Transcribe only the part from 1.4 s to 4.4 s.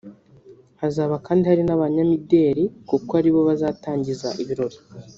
hari n’abanyamideri kuko aribo bazatangiza